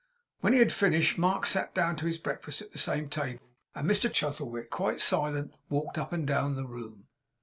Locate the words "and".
3.75-3.87, 6.11-6.25